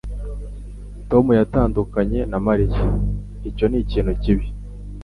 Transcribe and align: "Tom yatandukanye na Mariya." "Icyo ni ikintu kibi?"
"Tom 1.09 1.25
yatandukanye 1.39 2.19
na 2.31 2.37
Mariya." 2.45 2.81
"Icyo 3.49 3.65
ni 3.67 3.77
ikintu 3.83 4.11
kibi?" 4.21 4.47